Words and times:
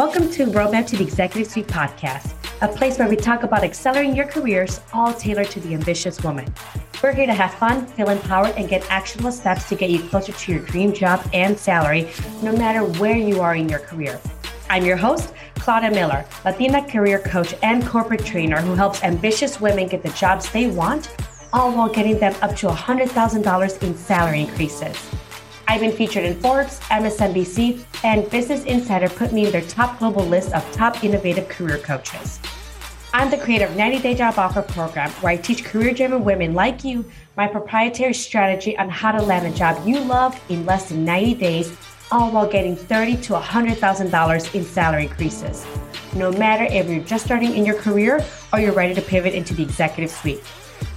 Welcome 0.00 0.30
to 0.30 0.46
Roadmap 0.46 0.86
to 0.86 0.96
the 0.96 1.04
Executive 1.04 1.52
Suite 1.52 1.66
podcast, 1.66 2.32
a 2.62 2.68
place 2.68 2.98
where 2.98 3.06
we 3.06 3.16
talk 3.16 3.42
about 3.42 3.62
accelerating 3.62 4.16
your 4.16 4.24
careers, 4.24 4.80
all 4.94 5.12
tailored 5.12 5.50
to 5.50 5.60
the 5.60 5.74
ambitious 5.74 6.24
woman. 6.24 6.50
We're 7.02 7.12
here 7.12 7.26
to 7.26 7.34
have 7.34 7.52
fun, 7.52 7.84
feel 7.84 8.08
empowered, 8.08 8.54
and 8.56 8.66
get 8.66 8.90
actionable 8.90 9.30
steps 9.30 9.68
to 9.68 9.74
get 9.74 9.90
you 9.90 10.02
closer 10.04 10.32
to 10.32 10.52
your 10.52 10.62
dream 10.62 10.94
job 10.94 11.22
and 11.34 11.58
salary, 11.58 12.08
no 12.42 12.50
matter 12.50 12.82
where 12.98 13.18
you 13.18 13.42
are 13.42 13.54
in 13.54 13.68
your 13.68 13.80
career. 13.80 14.18
I'm 14.70 14.86
your 14.86 14.96
host, 14.96 15.34
Claudia 15.56 15.90
Miller, 15.90 16.24
Latina 16.46 16.82
career 16.88 17.18
coach 17.18 17.54
and 17.62 17.86
corporate 17.86 18.24
trainer 18.24 18.62
who 18.62 18.74
helps 18.74 19.04
ambitious 19.04 19.60
women 19.60 19.86
get 19.86 20.02
the 20.02 20.12
jobs 20.12 20.50
they 20.50 20.68
want, 20.68 21.14
all 21.52 21.76
while 21.76 21.90
getting 21.92 22.18
them 22.18 22.34
up 22.40 22.56
to 22.56 22.68
$100,000 22.68 23.82
in 23.82 23.94
salary 23.98 24.40
increases. 24.40 24.96
I've 25.70 25.78
been 25.78 25.92
featured 25.92 26.24
in 26.24 26.34
Forbes, 26.40 26.80
MSNBC, 26.80 27.84
and 28.02 28.28
Business 28.28 28.64
Insider 28.64 29.08
put 29.08 29.32
me 29.32 29.46
in 29.46 29.52
their 29.52 29.62
top 29.62 30.00
global 30.00 30.24
list 30.24 30.52
of 30.52 30.68
top 30.72 31.04
innovative 31.04 31.48
career 31.48 31.78
coaches. 31.78 32.40
I'm 33.14 33.30
the 33.30 33.38
creator 33.38 33.66
of 33.66 33.76
90 33.76 34.00
Day 34.00 34.16
Job 34.16 34.36
Offer 34.36 34.62
Program, 34.62 35.10
where 35.20 35.32
I 35.32 35.36
teach 35.36 35.64
career 35.64 35.94
driven 35.94 36.24
women 36.24 36.54
like 36.54 36.82
you 36.82 37.04
my 37.36 37.46
proprietary 37.46 38.14
strategy 38.14 38.76
on 38.78 38.88
how 38.88 39.12
to 39.12 39.22
land 39.22 39.46
a 39.46 39.56
job 39.56 39.86
you 39.86 40.00
love 40.00 40.42
in 40.48 40.66
less 40.66 40.88
than 40.88 41.04
90 41.04 41.34
days, 41.34 41.72
all 42.10 42.32
while 42.32 42.50
getting 42.50 42.74
30 42.74 43.18
to 43.18 43.34
$100,000 43.34 44.54
in 44.56 44.64
salary 44.64 45.04
increases. 45.04 45.64
No 46.16 46.32
matter 46.32 46.64
if 46.64 46.88
you're 46.88 47.04
just 47.04 47.26
starting 47.26 47.54
in 47.54 47.64
your 47.64 47.76
career 47.76 48.24
or 48.52 48.58
you're 48.58 48.72
ready 48.72 48.92
to 48.94 49.02
pivot 49.02 49.34
into 49.34 49.54
the 49.54 49.62
executive 49.62 50.10
suite. 50.10 50.42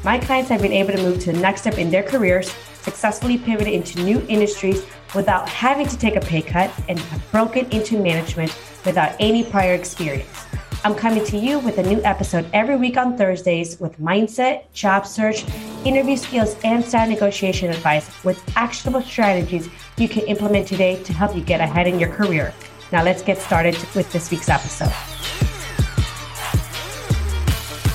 My 0.04 0.18
clients 0.18 0.50
have 0.50 0.64
been 0.64 0.74
able 0.74 0.94
to 0.94 1.04
move 1.04 1.20
to 1.20 1.32
the 1.32 1.38
next 1.38 1.62
step 1.62 1.78
in 1.78 1.92
their 1.92 2.02
careers 2.02 2.56
successfully 2.84 3.38
pivoted 3.38 3.74
into 3.74 4.04
new 4.04 4.24
industries 4.28 4.86
without 5.16 5.48
having 5.48 5.88
to 5.88 5.98
take 5.98 6.16
a 6.16 6.22
pay 6.22 6.42
cut 6.42 6.72
and 6.90 7.00
have 7.00 7.32
broken 7.32 7.66
into 7.72 7.98
management 7.98 8.56
without 8.86 9.16
any 9.20 9.44
prior 9.44 9.74
experience. 9.74 10.46
I'm 10.86 10.96
coming 10.96 11.24
to 11.28 11.38
you 11.38 11.60
with 11.60 11.78
a 11.78 11.84
new 11.84 12.04
episode 12.04 12.46
every 12.52 12.76
week 12.76 12.98
on 12.98 13.18
Thursdays 13.18 13.80
with 13.80 13.98
mindset, 14.02 14.70
job 14.74 15.08
search, 15.08 15.46
interview 15.86 16.18
skills, 16.18 16.58
and 16.66 16.84
style 16.84 17.08
negotiation 17.08 17.70
advice 17.70 18.12
with 18.26 18.44
actionable 18.58 19.02
strategies 19.02 19.70
you 19.98 20.10
can 20.10 20.24
implement 20.24 20.68
today 20.68 21.02
to 21.04 21.14
help 21.14 21.38
you 21.38 21.42
get 21.42 21.62
ahead 21.62 21.88
in 21.88 22.00
your 22.00 22.10
career. 22.10 22.54
Now, 22.92 23.02
let's 23.02 23.22
get 23.22 23.38
started 23.38 23.78
with 23.96 24.12
this 24.12 24.30
week's 24.30 24.50
episode. 24.50 24.92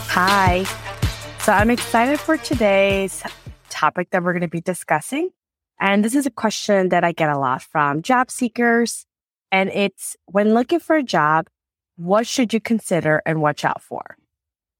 Hi. 0.09 0.65
So, 1.41 1.53
I'm 1.53 1.71
excited 1.71 2.19
for 2.19 2.39
today's 2.39 3.23
topic 3.79 4.11
that 4.11 4.23
we're 4.23 4.33
going 4.33 4.43
to 4.43 4.49
be 4.49 4.61
discussing. 4.61 5.31
And 5.81 6.05
this 6.05 6.15
is 6.15 6.27
a 6.27 6.31
question 6.31 6.89
that 6.89 7.05
I 7.05 7.13
get 7.13 7.31
a 7.31 7.39
lot 7.39 7.63
from 7.63 8.03
job 8.03 8.31
seekers. 8.31 9.07
And 9.53 9.71
it's 9.71 10.17
when 10.27 10.55
looking 10.55 10.81
for 10.81 10.97
a 10.97 11.03
job, 11.03 11.47
what 11.97 12.27
should 12.27 12.53
you 12.53 12.61
consider 12.61 13.23
and 13.25 13.41
watch 13.41 13.65
out 13.65 13.83
for? 13.83 14.17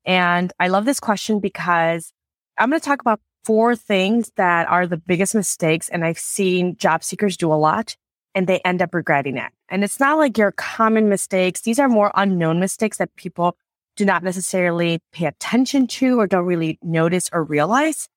And 0.05 0.53
I 0.59 0.69
love 0.69 0.85
this 0.85 1.01
question 1.01 1.39
because 1.39 2.13
I'm 2.59 2.71
going 2.71 2.81
to 2.81 2.85
talk 2.85 3.01
about 3.01 3.21
four 3.45 3.77
things 3.77 4.33
that 4.37 4.69
are 4.69 4.87
the 4.87 4.97
biggest 4.97 5.35
mistakes. 5.35 5.89
And 5.89 6.05
I've 6.05 6.19
seen 6.19 6.77
job 6.77 7.05
seekers 7.05 7.37
do 7.37 7.53
a 7.53 7.55
lot 7.55 7.97
and 8.35 8.47
they 8.47 8.59
end 8.61 8.83
up 8.83 8.95
regretting 8.95 9.37
it. 9.37 9.53
And 9.69 9.85
it's 9.85 10.01
not 10.01 10.19
like 10.19 10.37
your 10.37 10.53
common 10.53 11.09
mistakes. 11.09 11.61
These 11.61 11.79
are 11.79 11.89
more 11.89 12.11
unknown 12.15 12.59
mistakes 12.59 12.99
that 12.99 13.15
people 13.17 13.57
do 13.97 14.05
not 14.05 14.23
necessarily 14.23 15.01
pay 15.13 15.27
attention 15.27 15.87
to 15.89 16.21
or 16.21 16.27
don't 16.27 16.47
really 16.47 16.79
notice 16.83 17.29
or 17.33 17.43
realize. 17.43 18.09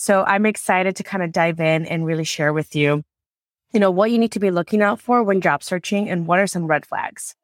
So 0.00 0.22
I'm 0.22 0.46
excited 0.46 0.94
to 0.94 1.02
kind 1.02 1.24
of 1.24 1.32
dive 1.32 1.58
in 1.58 1.84
and 1.84 2.06
really 2.06 2.22
share 2.22 2.52
with 2.52 2.76
you, 2.76 3.02
you 3.72 3.80
know, 3.80 3.90
what 3.90 4.12
you 4.12 4.18
need 4.18 4.30
to 4.30 4.38
be 4.38 4.52
looking 4.52 4.80
out 4.80 5.00
for 5.00 5.24
when 5.24 5.40
job 5.40 5.64
searching 5.64 6.08
and 6.08 6.24
what 6.24 6.38
are 6.38 6.46
some 6.46 6.68
red 6.68 6.86
flags. 6.86 7.34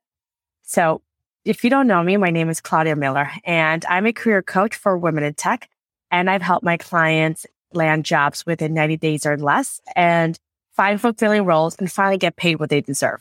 So 0.63 1.03
if 1.45 1.65
you 1.65 1.69
don't 1.69 1.89
know 1.89 2.01
me, 2.05 2.17
my 2.17 2.31
name 2.31 2.49
is 2.49 2.61
Claudia 2.61 2.95
Miller 2.95 3.29
and 3.45 3.85
I'm 3.87 4.07
a 4.07 4.13
career 4.13 4.41
coach 4.41 4.77
for 4.77 4.97
women 4.97 5.25
in 5.25 5.35
tech. 5.35 5.69
And 6.13 6.31
I've 6.31 6.43
helped 6.43 6.65
my 6.65 6.77
clients 6.77 7.45
land 7.73 8.05
jobs 8.05 8.47
within 8.47 8.73
90 8.73 8.99
days 8.99 9.27
or 9.27 9.37
less 9.37 9.81
and 9.97 10.39
find 10.71 11.01
fulfilling 11.01 11.47
roles 11.47 11.75
and 11.75 11.91
finally 11.91 12.19
get 12.19 12.37
paid 12.37 12.61
what 12.61 12.71
they 12.71 12.81
deserve. 12.81 13.21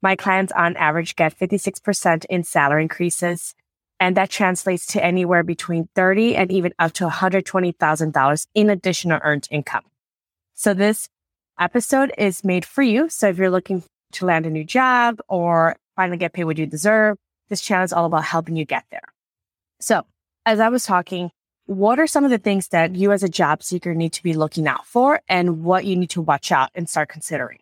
My 0.00 0.16
clients 0.16 0.50
on 0.56 0.78
average 0.78 1.14
get 1.14 1.38
56% 1.38 2.24
in 2.30 2.42
salary 2.42 2.84
increases, 2.84 3.54
and 4.02 4.16
that 4.16 4.30
translates 4.30 4.84
to 4.86 5.04
anywhere 5.04 5.44
between 5.44 5.88
30 5.94 6.34
and 6.34 6.50
even 6.50 6.74
up 6.80 6.90
to 6.94 7.06
$120,000 7.06 8.46
in 8.52 8.68
additional 8.68 9.20
earned 9.22 9.46
income. 9.48 9.84
So 10.54 10.74
this 10.74 11.08
episode 11.60 12.12
is 12.18 12.42
made 12.42 12.64
for 12.64 12.82
you. 12.82 13.08
So 13.08 13.28
if 13.28 13.38
you're 13.38 13.48
looking 13.48 13.84
to 14.14 14.26
land 14.26 14.44
a 14.44 14.50
new 14.50 14.64
job 14.64 15.20
or 15.28 15.76
finally 15.94 16.18
get 16.18 16.32
paid 16.32 16.42
what 16.42 16.58
you 16.58 16.66
deserve, 16.66 17.16
this 17.48 17.60
channel 17.60 17.84
is 17.84 17.92
all 17.92 18.06
about 18.06 18.24
helping 18.24 18.56
you 18.56 18.64
get 18.64 18.82
there. 18.90 19.06
So 19.78 20.04
as 20.44 20.58
I 20.58 20.68
was 20.68 20.84
talking, 20.84 21.30
what 21.66 22.00
are 22.00 22.08
some 22.08 22.24
of 22.24 22.32
the 22.32 22.38
things 22.38 22.66
that 22.68 22.96
you 22.96 23.12
as 23.12 23.22
a 23.22 23.28
job 23.28 23.62
seeker 23.62 23.94
need 23.94 24.14
to 24.14 24.22
be 24.24 24.34
looking 24.34 24.66
out 24.66 24.84
for 24.84 25.20
and 25.28 25.62
what 25.62 25.84
you 25.84 25.94
need 25.94 26.10
to 26.10 26.20
watch 26.20 26.50
out 26.50 26.70
and 26.74 26.88
start 26.90 27.08
considering? 27.08 27.60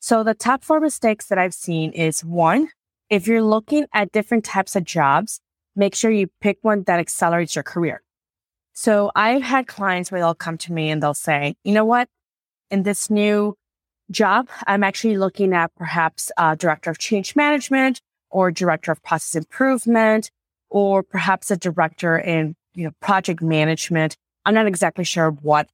So 0.00 0.24
the 0.24 0.34
top 0.34 0.64
four 0.64 0.80
mistakes 0.80 1.26
that 1.26 1.38
I've 1.38 1.54
seen 1.54 1.92
is 1.92 2.24
one, 2.24 2.70
if 3.08 3.28
you're 3.28 3.40
looking 3.40 3.86
at 3.94 4.10
different 4.10 4.44
types 4.44 4.74
of 4.74 4.82
jobs, 4.82 5.40
make 5.76 5.94
sure 5.94 6.10
you 6.10 6.28
pick 6.40 6.58
one 6.62 6.82
that 6.84 7.00
accelerates 7.00 7.54
your 7.54 7.62
career. 7.62 8.02
So 8.72 9.10
I've 9.14 9.42
had 9.42 9.66
clients 9.66 10.10
where 10.10 10.20
they'll 10.20 10.34
come 10.34 10.58
to 10.58 10.72
me 10.72 10.90
and 10.90 11.02
they'll 11.02 11.14
say, 11.14 11.54
you 11.64 11.72
know 11.72 11.84
what? 11.84 12.08
In 12.70 12.82
this 12.82 13.10
new 13.10 13.56
job, 14.10 14.48
I'm 14.66 14.82
actually 14.82 15.16
looking 15.16 15.52
at 15.52 15.74
perhaps 15.74 16.30
a 16.36 16.56
director 16.56 16.90
of 16.90 16.98
change 16.98 17.36
management 17.36 18.00
or 18.30 18.50
director 18.50 18.92
of 18.92 19.02
process 19.02 19.34
improvement 19.34 20.30
or 20.68 21.02
perhaps 21.02 21.50
a 21.50 21.56
director 21.56 22.16
in, 22.16 22.54
you 22.74 22.84
know, 22.84 22.92
project 23.00 23.42
management. 23.42 24.16
I'm 24.46 24.54
not 24.54 24.66
exactly 24.66 25.04
sure 25.04 25.30
what 25.30 25.68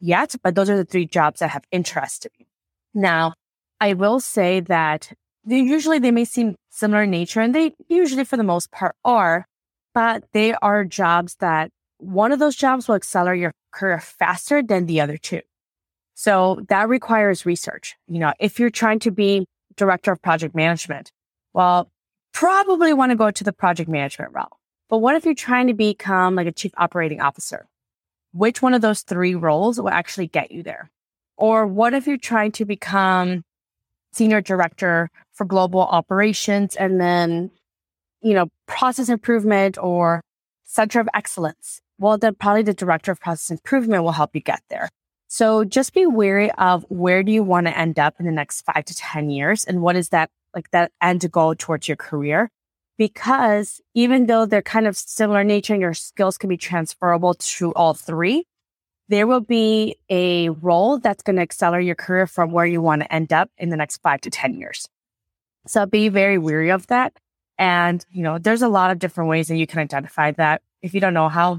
yet, 0.00 0.34
but 0.42 0.54
those 0.54 0.70
are 0.70 0.76
the 0.76 0.84
three 0.84 1.06
jobs 1.06 1.40
that 1.40 1.50
have 1.50 1.64
interested 1.70 2.32
me. 2.38 2.46
Now, 2.94 3.34
I 3.80 3.92
will 3.92 4.20
say 4.20 4.60
that 4.60 5.12
they 5.48 5.60
usually 5.60 5.98
they 5.98 6.10
may 6.10 6.24
seem 6.24 6.56
similar 6.70 7.04
in 7.04 7.10
nature 7.10 7.40
and 7.40 7.54
they 7.54 7.72
usually 7.88 8.24
for 8.24 8.36
the 8.36 8.42
most 8.42 8.70
part 8.70 8.94
are, 9.04 9.46
but 9.94 10.24
they 10.32 10.52
are 10.54 10.84
jobs 10.84 11.36
that 11.40 11.70
one 11.96 12.32
of 12.32 12.38
those 12.38 12.54
jobs 12.54 12.86
will 12.86 12.94
accelerate 12.94 13.40
your 13.40 13.52
career 13.72 13.98
faster 13.98 14.62
than 14.62 14.86
the 14.86 15.00
other 15.00 15.16
two. 15.16 15.40
So 16.14 16.64
that 16.68 16.88
requires 16.88 17.46
research. 17.46 17.96
You 18.06 18.18
know, 18.18 18.32
if 18.38 18.58
you're 18.58 18.70
trying 18.70 18.98
to 19.00 19.10
be 19.10 19.46
director 19.76 20.12
of 20.12 20.20
project 20.20 20.54
management, 20.54 21.10
well, 21.54 21.90
probably 22.34 22.92
want 22.92 23.10
to 23.10 23.16
go 23.16 23.30
to 23.30 23.44
the 23.44 23.52
project 23.52 23.88
management 23.88 24.32
route. 24.32 24.52
But 24.90 24.98
what 24.98 25.16
if 25.16 25.24
you're 25.24 25.34
trying 25.34 25.68
to 25.68 25.74
become 25.74 26.34
like 26.34 26.46
a 26.46 26.52
chief 26.52 26.72
operating 26.76 27.20
officer? 27.20 27.66
Which 28.32 28.60
one 28.60 28.74
of 28.74 28.82
those 28.82 29.02
three 29.02 29.34
roles 29.34 29.80
will 29.80 29.88
actually 29.88 30.26
get 30.26 30.52
you 30.52 30.62
there? 30.62 30.90
Or 31.36 31.66
what 31.66 31.94
if 31.94 32.06
you're 32.06 32.18
trying 32.18 32.52
to 32.52 32.64
become 32.64 33.44
senior 34.12 34.40
director 34.40 35.10
for 35.32 35.44
global 35.44 35.80
operations 35.80 36.76
and 36.76 37.00
then, 37.00 37.50
you 38.20 38.34
know, 38.34 38.48
process 38.66 39.08
improvement 39.08 39.78
or 39.80 40.22
center 40.64 41.00
of 41.00 41.08
excellence. 41.14 41.80
Well, 41.98 42.18
then 42.18 42.34
probably 42.34 42.62
the 42.62 42.74
director 42.74 43.12
of 43.12 43.20
process 43.20 43.50
improvement 43.50 44.02
will 44.02 44.12
help 44.12 44.34
you 44.34 44.40
get 44.40 44.62
there. 44.70 44.88
So 45.28 45.64
just 45.64 45.92
be 45.92 46.06
wary 46.06 46.50
of 46.52 46.86
where 46.88 47.22
do 47.22 47.30
you 47.30 47.42
want 47.42 47.66
to 47.66 47.78
end 47.78 47.98
up 47.98 48.14
in 48.18 48.24
the 48.26 48.32
next 48.32 48.62
five 48.62 48.84
to 48.86 48.94
10 48.94 49.30
years? 49.30 49.64
And 49.64 49.82
what 49.82 49.94
is 49.94 50.08
that 50.08 50.30
like 50.54 50.70
that 50.70 50.90
end 51.02 51.30
goal 51.30 51.54
towards 51.54 51.86
your 51.86 51.96
career? 51.96 52.50
Because 52.96 53.80
even 53.94 54.26
though 54.26 54.46
they're 54.46 54.62
kind 54.62 54.86
of 54.86 54.96
similar 54.96 55.44
nature 55.44 55.74
and 55.74 55.82
your 55.82 55.94
skills 55.94 56.38
can 56.38 56.48
be 56.48 56.56
transferable 56.56 57.34
to 57.34 57.72
all 57.74 57.94
three, 57.94 58.44
there 59.08 59.26
will 59.26 59.40
be 59.40 59.96
a 60.10 60.50
role 60.50 60.98
that's 60.98 61.22
going 61.22 61.36
to 61.36 61.42
accelerate 61.42 61.86
your 61.86 61.94
career 61.94 62.26
from 62.26 62.52
where 62.52 62.66
you 62.66 62.82
want 62.82 63.02
to 63.02 63.12
end 63.12 63.32
up 63.32 63.50
in 63.56 63.70
the 63.70 63.76
next 63.76 63.98
five 63.98 64.20
to 64.22 64.30
10 64.30 64.54
years. 64.54 64.88
So 65.66 65.86
be 65.86 66.08
very 66.08 66.38
wary 66.38 66.70
of 66.70 66.86
that. 66.88 67.18
And, 67.58 68.04
you 68.10 68.22
know, 68.22 68.38
there's 68.38 68.62
a 68.62 68.68
lot 68.68 68.90
of 68.90 68.98
different 68.98 69.30
ways 69.30 69.48
that 69.48 69.56
you 69.56 69.66
can 69.66 69.80
identify 69.80 70.32
that. 70.32 70.62
If 70.82 70.94
you 70.94 71.00
don't 71.00 71.14
know 71.14 71.28
how 71.28 71.58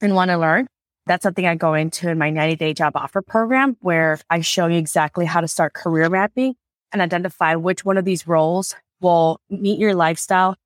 and 0.00 0.14
want 0.14 0.30
to 0.30 0.38
learn, 0.38 0.66
that's 1.06 1.22
something 1.22 1.46
I 1.46 1.56
go 1.56 1.74
into 1.74 2.08
in 2.08 2.18
my 2.18 2.30
90 2.30 2.56
day 2.56 2.72
job 2.72 2.96
offer 2.96 3.20
program 3.20 3.76
where 3.80 4.18
I 4.30 4.40
show 4.40 4.66
you 4.66 4.78
exactly 4.78 5.26
how 5.26 5.40
to 5.40 5.48
start 5.48 5.74
career 5.74 6.08
mapping 6.08 6.54
and 6.92 7.02
identify 7.02 7.56
which 7.56 7.84
one 7.84 7.98
of 7.98 8.04
these 8.04 8.26
roles 8.26 8.74
will 9.00 9.40
meet 9.50 9.78
your 9.78 9.94
lifestyle, 9.94 10.56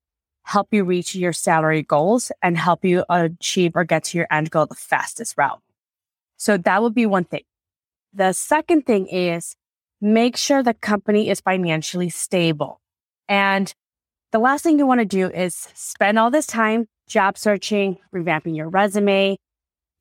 help 0.43 0.67
you 0.71 0.83
reach 0.83 1.15
your 1.15 1.33
salary 1.33 1.81
goals 1.81 2.31
and 2.41 2.57
help 2.57 2.85
you 2.85 3.03
achieve 3.09 3.73
or 3.75 3.83
get 3.83 4.05
to 4.05 4.17
your 4.17 4.27
end 4.31 4.51
goal 4.51 4.65
the 4.65 4.75
fastest 4.75 5.35
route. 5.37 5.61
So 6.37 6.57
that 6.57 6.81
would 6.81 6.93
be 6.93 7.05
one 7.05 7.25
thing. 7.25 7.43
The 8.13 8.33
second 8.33 8.85
thing 8.85 9.07
is 9.07 9.55
make 10.01 10.37
sure 10.37 10.63
the 10.63 10.73
company 10.73 11.29
is 11.29 11.41
financially 11.41 12.09
stable. 12.09 12.79
And 13.27 13.73
the 14.31 14.39
last 14.39 14.63
thing 14.63 14.77
you 14.79 14.85
want 14.85 14.99
to 14.99 15.05
do 15.05 15.27
is 15.29 15.67
spend 15.73 16.19
all 16.19 16.31
this 16.31 16.47
time 16.47 16.87
job 17.07 17.37
searching, 17.37 17.97
revamping 18.13 18.55
your 18.55 18.69
resume, 18.69 19.37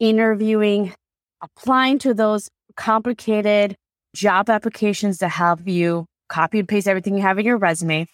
interviewing, 0.00 0.94
applying 1.42 1.98
to 2.00 2.14
those 2.14 2.48
complicated 2.76 3.76
job 4.14 4.48
applications 4.50 5.18
to 5.18 5.28
have 5.28 5.68
you 5.68 6.06
copy 6.28 6.58
and 6.58 6.68
paste 6.68 6.88
everything 6.88 7.16
you 7.16 7.22
have 7.22 7.38
in 7.38 7.44
your 7.44 7.58
resume. 7.58 8.06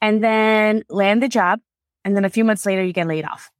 and 0.00 0.22
then 0.22 0.82
land 0.90 1.22
the 1.22 1.28
job. 1.28 1.60
And 2.04 2.14
then 2.14 2.24
a 2.26 2.30
few 2.30 2.44
months 2.44 2.66
later, 2.66 2.84
you 2.84 2.92
get 2.92 3.06
laid 3.06 3.24
off. 3.24 3.50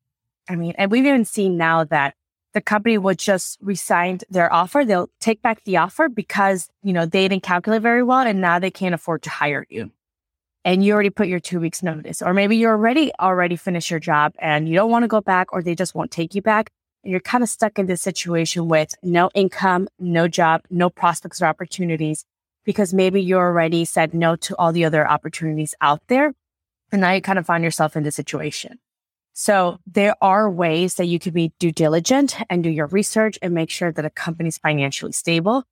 I 0.48 0.56
mean, 0.56 0.74
and 0.76 0.90
we've 0.90 1.06
even 1.06 1.24
seen 1.24 1.56
now 1.56 1.84
that 1.84 2.14
the 2.54 2.60
company 2.60 2.96
would 2.96 3.18
just 3.18 3.58
resign 3.60 4.20
their 4.30 4.50
offer. 4.52 4.84
They'll 4.84 5.10
take 5.20 5.42
back 5.42 5.64
the 5.64 5.76
offer 5.76 6.08
because, 6.08 6.68
you 6.82 6.92
know, 6.92 7.04
they 7.04 7.26
didn't 7.28 7.42
calculate 7.42 7.82
very 7.82 8.02
well 8.02 8.20
and 8.20 8.40
now 8.40 8.60
they 8.60 8.70
can't 8.70 8.94
afford 8.94 9.22
to 9.24 9.30
hire 9.30 9.66
you. 9.68 9.90
And 10.64 10.82
you 10.82 10.94
already 10.94 11.10
put 11.10 11.26
your 11.26 11.40
two 11.40 11.60
weeks 11.60 11.82
notice, 11.82 12.22
or 12.22 12.32
maybe 12.32 12.56
you 12.56 12.68
already 12.68 13.12
already 13.20 13.56
finished 13.56 13.90
your 13.90 14.00
job 14.00 14.32
and 14.38 14.66
you 14.66 14.74
don't 14.76 14.90
want 14.90 15.02
to 15.02 15.08
go 15.08 15.20
back 15.20 15.52
or 15.52 15.62
they 15.62 15.74
just 15.74 15.94
won't 15.94 16.10
take 16.10 16.34
you 16.34 16.40
back. 16.40 16.70
And 17.02 17.10
you're 17.10 17.20
kind 17.20 17.44
of 17.44 17.50
stuck 17.50 17.78
in 17.78 17.86
this 17.86 18.00
situation 18.00 18.68
with 18.68 18.94
no 19.02 19.30
income, 19.34 19.88
no 19.98 20.26
job, 20.26 20.62
no 20.70 20.88
prospects 20.88 21.42
or 21.42 21.46
opportunities 21.46 22.24
because 22.64 22.94
maybe 22.94 23.20
you 23.20 23.36
already 23.36 23.84
said 23.84 24.14
no 24.14 24.36
to 24.36 24.56
all 24.56 24.72
the 24.72 24.86
other 24.86 25.06
opportunities 25.06 25.74
out 25.82 26.00
there. 26.06 26.32
And 26.92 27.00
now 27.00 27.12
you 27.12 27.20
kind 27.20 27.38
of 27.38 27.44
find 27.44 27.64
yourself 27.64 27.96
in 27.96 28.04
this 28.04 28.16
situation. 28.16 28.78
So 29.34 29.78
there 29.86 30.14
are 30.22 30.48
ways 30.48 30.94
that 30.94 31.06
you 31.06 31.18
can 31.18 31.34
be 31.34 31.52
due 31.58 31.72
diligent 31.72 32.36
and 32.48 32.62
do 32.62 32.70
your 32.70 32.86
research 32.86 33.36
and 33.42 33.52
make 33.52 33.68
sure 33.68 33.92
that 33.92 34.04
a 34.04 34.10
company 34.10 34.48
is 34.48 34.58
financially 34.58 35.12
stable. 35.12 35.64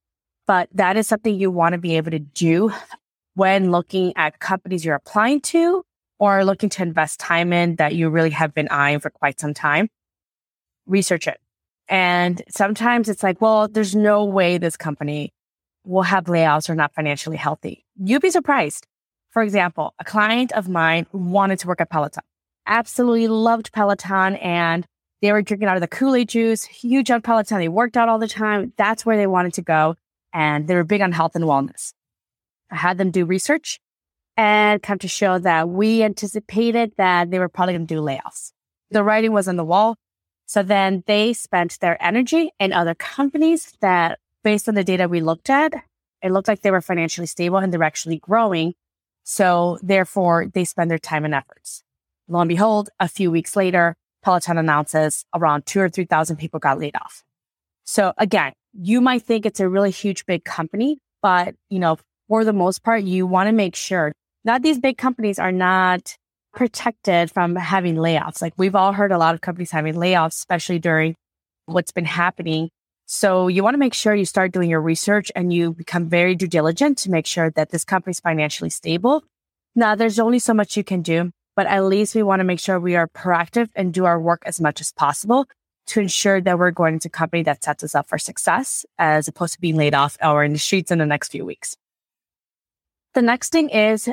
But 0.47 0.69
that 0.75 0.97
is 0.97 1.07
something 1.07 1.35
you 1.35 1.51
want 1.51 1.75
to 1.75 1.79
be 1.79 1.97
able 1.97 2.11
to 2.11 2.19
do 2.19 2.73
when 3.35 3.71
looking 3.71 4.13
at 4.17 4.41
companies 4.41 4.85
you're 4.85 4.97
applying 4.97 5.41
to 5.41 5.85
or 6.19 6.45
looking 6.45 6.69
to 6.71 6.83
invest 6.83 7.21
time 7.21 7.53
in 7.53 7.77
that 7.77 7.95
you 7.95 8.11
really 8.11 8.31
have 8.31 8.53
been 8.53 8.69
eyeing 8.69 8.99
for 8.99 9.11
quite 9.11 9.39
some 9.39 9.55
time. 9.55 9.89
Research 10.87 11.29
it. 11.29 11.39
And 11.89 12.43
sometimes 12.49 13.09
it's 13.09 13.23
like, 13.23 13.41
well, 13.41 13.69
there's 13.69 13.95
no 13.95 14.25
way 14.25 14.59
this 14.59 14.77
company 14.77 15.33
will 15.85 16.03
have 16.03 16.25
layoffs 16.25 16.69
or 16.69 16.75
not 16.75 16.95
financially 16.95 17.37
healthy. 17.37 17.85
You'd 17.97 18.23
be 18.23 18.31
surprised. 18.31 18.87
For 19.31 19.43
example, 19.43 19.95
a 19.99 20.05
client 20.05 20.53
of 20.53 20.69
mine 20.69 21.07
wanted 21.13 21.61
to 21.61 21.69
work 21.69 21.81
at 21.81 21.91
Peloton, 21.91 22.23
absolutely 22.67 23.29
loved 23.29 23.73
Peloton 23.73 24.37
and 24.37 24.87
they 25.21 25.33
were 25.33 25.43
drinking 25.43 25.69
out 25.69 25.77
of 25.77 25.81
the 25.81 25.89
Kool-Aid 25.89 26.29
juice, 26.29 26.65
huge 26.65 27.11
on 27.11 27.23
Peloton. 27.23 27.59
They 27.59 27.69
worked 27.69 27.97
out 27.97 28.09
all 28.09 28.19
the 28.19 28.29
time. 28.29 28.73
That's 28.77 29.07
where 29.07 29.17
they 29.17 29.29
wanted 29.29 29.55
to 29.55 29.63
go. 29.63 29.95
And 30.33 30.67
they 30.67 30.75
were 30.75 30.85
big 30.85 31.01
on 31.01 31.13
health 31.13 31.37
and 31.37 31.45
wellness. 31.45 31.93
I 32.71 32.77
had 32.77 32.99
them 32.99 33.11
do 33.11 33.25
research 33.25 33.79
and 34.37 34.83
come 34.83 34.99
to 34.99 35.09
show 35.09 35.39
that 35.39 35.69
we 35.69 36.03
anticipated 36.03 36.93
that 36.97 37.31
they 37.31 37.39
were 37.39 37.49
probably 37.49 37.75
going 37.75 37.87
to 37.87 37.95
do 37.95 38.01
layoffs. 38.01 38.53
The 38.91 39.05
writing 39.05 39.33
was 39.33 39.47
on 39.47 39.57
the 39.57 39.65
wall. 39.65 39.97
So 40.47 40.63
then 40.63 41.05
they 41.07 41.33
spent 41.33 41.79
their 41.81 42.03
energy 42.03 42.51
in 42.59 42.73
other 42.73 42.95
companies 42.95 43.77
that 43.81 44.19
based 44.43 44.69
on 44.69 44.75
the 44.75 44.85
data 44.85 45.09
we 45.09 45.21
looked 45.21 45.51
at, 45.51 45.73
it 46.23 46.33
looked 46.33 46.49
like 46.49 46.63
they 46.63 46.71
were 46.71 46.81
financially 46.81 47.27
stable 47.27 47.59
and 47.59 47.73
they're 47.73 47.83
actually 47.83 48.19
growing. 48.19 48.75
So 49.23 49.79
therefore, 49.83 50.47
they 50.53 50.65
spend 50.65 50.91
their 50.91 50.99
time 50.99 51.25
and 51.25 51.35
efforts. 51.35 51.85
Lo 52.29 52.41
and 52.41 52.49
behold, 52.49 52.91
a 53.01 53.09
few 53.09 53.31
weeks 53.31 53.57
later, 53.57 53.95
Peloton 54.23 54.59
announces 54.59 55.25
around 55.35 55.67
two 55.67 55.81
or 55.81 55.89
3,000 55.89 56.37
people 56.37 56.61
got 56.61 56.79
laid 56.79 56.97
off. 56.97 57.23
So 57.85 58.13
again, 58.19 58.53
you 58.73 59.01
might 59.01 59.23
think 59.23 59.45
it's 59.45 59.61
a 59.61 59.69
really 59.69 59.91
huge, 59.91 60.25
big 60.27 60.45
company, 60.45 60.99
but 61.21 61.55
you 61.69 61.79
know, 61.79 61.99
for 62.29 62.45
the 62.45 62.53
most 62.53 62.83
part, 62.83 63.03
you 63.03 63.27
want 63.27 63.49
to 63.49 63.53
make 63.53 63.75
sure 63.75 64.13
that 64.45 64.63
these 64.63 64.79
big 64.79 64.97
companies 64.99 65.39
are 65.39 65.53
not 65.53 66.17
protected 66.55 67.31
from 67.31 67.57
having 67.57 67.97
layoffs. 67.97 68.41
Like 68.41 68.55
we've 68.57 68.75
all 68.75 68.93
heard 68.93 69.13
a 69.13 69.19
lot 69.19 69.35
of 69.35 69.41
companies 69.41 69.71
having 69.71 69.95
layoffs, 69.95 70.35
especially 70.35 70.79
during 70.79 71.15
what's 71.67 71.93
been 71.93 72.05
happening 72.05 72.71
so 73.15 73.49
you 73.49 73.63
want 73.63 73.75
to 73.75 73.79
make 73.79 73.93
sure 73.93 74.15
you 74.15 74.25
start 74.25 74.53
doing 74.53 74.71
your 74.71 74.81
research 74.81 75.31
and 75.37 75.53
you 75.53 75.75
become 75.75 76.09
very 76.09 76.35
due 76.35 76.47
diligent 76.47 76.97
to 76.99 77.11
make 77.11 77.27
sure 77.27 77.51
that 77.51 77.69
this 77.69 77.85
company 77.85 78.13
is 78.13 78.21
financially 78.21 78.71
stable. 78.71 79.23
Now, 79.75 79.95
there's 79.95 80.19
only 80.19 80.39
so 80.39 80.55
much 80.55 80.79
you 80.79 80.83
can 80.83 81.03
do, 81.03 81.31
but 81.57 81.67
at 81.67 81.85
least 81.85 82.15
we 82.15 82.23
want 82.23 82.41
to 82.41 82.45
make 82.45 82.61
sure 82.61 82.79
we 82.79 82.97
are 82.97 83.09
proactive 83.09 83.69
and 83.75 83.93
do 83.93 84.05
our 84.05 84.21
work 84.21 84.43
as 84.47 84.61
much 84.61 84.81
as 84.81 84.93
possible 84.93 85.47
to 85.89 86.01
ensure 86.01 86.41
that 86.41 86.59
we're 86.59 86.71
going 86.71 86.99
to 87.01 87.09
a 87.09 87.11
company 87.11 87.43
that 87.43 87.65
sets 87.65 87.83
us 87.83 87.95
up 87.95 88.09
for 88.09 88.19
success 88.19 88.87
as 88.99 89.29
opposed 89.29 89.55
to 89.55 89.61
being 89.61 89.77
laid 89.77 89.95
off 89.95 90.17
or 90.23 90.45
in 90.45 90.53
the 90.53 90.59
streets 90.59 90.91
in 90.91 90.99
the 90.99 91.07
next 91.07 91.31
few 91.31 91.45
weeks. 91.45 91.77
The 93.15 93.23
next 93.23 93.51
thing 93.51 93.69
is 93.69 94.09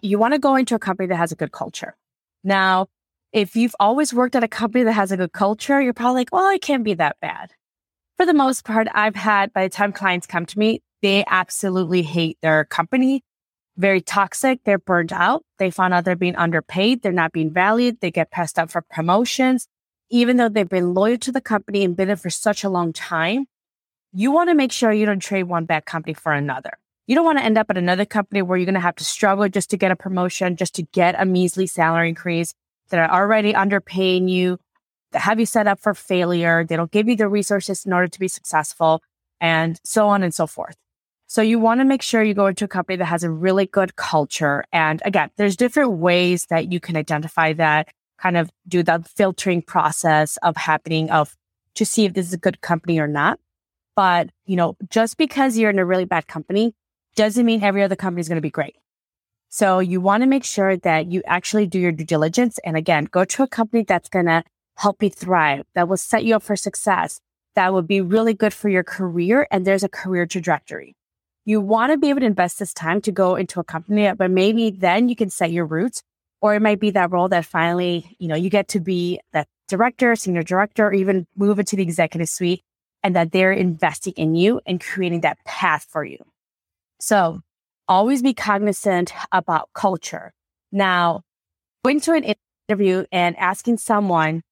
you 0.00 0.18
want 0.18 0.34
to 0.34 0.38
go 0.38 0.54
into 0.56 0.74
a 0.74 0.78
company 0.78 1.08
that 1.08 1.16
has 1.16 1.32
a 1.32 1.36
good 1.36 1.52
culture. 1.52 1.96
Now, 2.44 2.86
if 3.32 3.56
you've 3.56 3.74
always 3.80 4.14
worked 4.14 4.36
at 4.36 4.44
a 4.44 4.48
company 4.48 4.84
that 4.84 4.92
has 4.92 5.10
a 5.10 5.16
good 5.16 5.32
culture, 5.32 5.80
you're 5.80 5.94
probably 5.94 6.20
like, 6.20 6.28
well, 6.32 6.50
it 6.50 6.60
can't 6.62 6.84
be 6.84 6.94
that 6.94 7.16
bad 7.20 7.50
for 8.16 8.26
the 8.26 8.34
most 8.34 8.64
part, 8.64 8.88
I've 8.94 9.16
had 9.16 9.52
by 9.52 9.64
the 9.64 9.68
time 9.68 9.92
clients 9.92 10.26
come 10.26 10.46
to 10.46 10.58
me, 10.58 10.82
they 11.02 11.24
absolutely 11.26 12.02
hate 12.02 12.38
their 12.42 12.64
company. 12.64 13.22
Very 13.76 14.00
toxic. 14.00 14.60
They're 14.64 14.78
burned 14.78 15.12
out. 15.12 15.44
They 15.58 15.70
find 15.70 15.92
out 15.92 16.04
they're 16.04 16.16
being 16.16 16.36
underpaid. 16.36 17.02
They're 17.02 17.12
not 17.12 17.32
being 17.32 17.52
valued. 17.52 18.00
They 18.00 18.10
get 18.10 18.30
passed 18.30 18.58
up 18.58 18.70
for 18.70 18.82
promotions. 18.82 19.66
Even 20.10 20.36
though 20.36 20.48
they've 20.48 20.68
been 20.68 20.94
loyal 20.94 21.18
to 21.18 21.32
the 21.32 21.40
company 21.40 21.82
and 21.82 21.96
been 21.96 22.08
there 22.08 22.16
for 22.16 22.30
such 22.30 22.62
a 22.62 22.68
long 22.68 22.92
time, 22.92 23.46
you 24.12 24.30
want 24.30 24.48
to 24.50 24.54
make 24.54 24.70
sure 24.70 24.92
you 24.92 25.06
don't 25.06 25.20
trade 25.20 25.44
one 25.44 25.64
bad 25.64 25.86
company 25.86 26.14
for 26.14 26.32
another. 26.32 26.70
You 27.06 27.14
don't 27.14 27.24
want 27.24 27.38
to 27.38 27.44
end 27.44 27.58
up 27.58 27.66
at 27.68 27.76
another 27.76 28.04
company 28.04 28.42
where 28.42 28.56
you're 28.56 28.64
going 28.64 28.74
to 28.74 28.80
have 28.80 28.96
to 28.96 29.04
struggle 29.04 29.48
just 29.48 29.70
to 29.70 29.76
get 29.76 29.90
a 29.90 29.96
promotion, 29.96 30.56
just 30.56 30.74
to 30.76 30.82
get 30.82 31.20
a 31.20 31.24
measly 31.24 31.66
salary 31.66 32.08
increase 32.08 32.54
that 32.90 32.98
are 32.98 33.22
already 33.22 33.52
underpaying 33.52 34.28
you 34.28 34.58
have 35.12 35.38
you 35.38 35.46
set 35.46 35.66
up 35.66 35.80
for 35.80 35.94
failure. 35.94 36.64
They 36.64 36.76
don't 36.76 36.90
give 36.90 37.08
you 37.08 37.16
the 37.16 37.28
resources 37.28 37.84
in 37.84 37.92
order 37.92 38.08
to 38.08 38.18
be 38.18 38.28
successful 38.28 39.02
and 39.40 39.80
so 39.84 40.08
on 40.08 40.22
and 40.22 40.34
so 40.34 40.46
forth. 40.46 40.76
So 41.34 41.42
you 41.42 41.58
want 41.58 41.80
to 41.80 41.84
make 41.84 42.00
sure 42.00 42.22
you 42.22 42.32
go 42.32 42.46
into 42.46 42.64
a 42.64 42.68
company 42.68 42.94
that 42.94 43.06
has 43.06 43.24
a 43.24 43.28
really 43.28 43.66
good 43.66 43.96
culture. 43.96 44.62
And 44.72 45.02
again, 45.04 45.30
there's 45.36 45.56
different 45.56 45.94
ways 45.94 46.46
that 46.46 46.70
you 46.70 46.78
can 46.78 46.96
identify 46.96 47.52
that, 47.54 47.88
kind 48.18 48.36
of 48.36 48.52
do 48.68 48.84
the 48.84 49.04
filtering 49.16 49.60
process 49.60 50.36
of 50.44 50.56
happening 50.56 51.10
of 51.10 51.34
to 51.74 51.84
see 51.84 52.04
if 52.04 52.14
this 52.14 52.28
is 52.28 52.34
a 52.34 52.38
good 52.38 52.60
company 52.60 53.00
or 53.00 53.08
not. 53.08 53.40
But, 53.96 54.30
you 54.46 54.54
know, 54.54 54.76
just 54.90 55.16
because 55.16 55.58
you're 55.58 55.70
in 55.70 55.80
a 55.80 55.84
really 55.84 56.04
bad 56.04 56.28
company 56.28 56.72
doesn't 57.16 57.44
mean 57.44 57.64
every 57.64 57.82
other 57.82 57.96
company 57.96 58.20
is 58.20 58.28
going 58.28 58.36
to 58.36 58.40
be 58.40 58.48
great. 58.48 58.76
So 59.48 59.80
you 59.80 60.00
want 60.00 60.22
to 60.22 60.28
make 60.28 60.44
sure 60.44 60.76
that 60.76 61.10
you 61.10 61.20
actually 61.26 61.66
do 61.66 61.80
your 61.80 61.90
due 61.90 62.04
diligence. 62.04 62.60
And 62.64 62.76
again, 62.76 63.06
go 63.06 63.24
to 63.24 63.42
a 63.42 63.48
company 63.48 63.82
that's 63.82 64.08
going 64.08 64.26
to 64.26 64.44
help 64.76 65.02
you 65.02 65.10
thrive, 65.10 65.64
that 65.74 65.88
will 65.88 65.96
set 65.96 66.22
you 66.22 66.36
up 66.36 66.44
for 66.44 66.54
success, 66.54 67.20
that 67.56 67.72
will 67.72 67.82
be 67.82 68.00
really 68.00 68.34
good 68.34 68.54
for 68.54 68.68
your 68.68 68.84
career. 68.84 69.48
And 69.50 69.66
there's 69.66 69.82
a 69.82 69.88
career 69.88 70.26
trajectory. 70.26 70.94
You 71.44 71.60
want 71.60 71.92
to 71.92 71.98
be 71.98 72.08
able 72.08 72.20
to 72.20 72.26
invest 72.26 72.58
this 72.58 72.72
time 72.72 73.00
to 73.02 73.12
go 73.12 73.36
into 73.36 73.60
a 73.60 73.64
company, 73.64 74.10
but 74.12 74.30
maybe 74.30 74.70
then 74.70 75.08
you 75.08 75.16
can 75.16 75.30
set 75.30 75.52
your 75.52 75.66
roots. 75.66 76.02
Or 76.40 76.54
it 76.54 76.60
might 76.60 76.80
be 76.80 76.90
that 76.90 77.10
role 77.10 77.28
that 77.28 77.46
finally, 77.46 78.16
you 78.18 78.28
know, 78.28 78.34
you 78.34 78.50
get 78.50 78.68
to 78.68 78.80
be 78.80 79.20
that 79.32 79.48
director, 79.68 80.14
senior 80.14 80.42
director, 80.42 80.86
or 80.86 80.92
even 80.92 81.26
move 81.36 81.58
into 81.58 81.76
the 81.76 81.82
executive 81.82 82.28
suite 82.28 82.62
and 83.02 83.16
that 83.16 83.32
they're 83.32 83.52
investing 83.52 84.14
in 84.16 84.34
you 84.34 84.60
and 84.66 84.80
creating 84.80 85.22
that 85.22 85.38
path 85.44 85.86
for 85.88 86.04
you. 86.04 86.18
So 87.00 87.40
always 87.88 88.22
be 88.22 88.34
cognizant 88.34 89.12
about 89.32 89.70
culture. 89.74 90.32
Now, 90.72 91.22
going 91.84 92.00
to 92.02 92.12
an 92.12 92.34
interview 92.68 93.04
and 93.12 93.36
asking 93.36 93.78
someone 93.78 94.42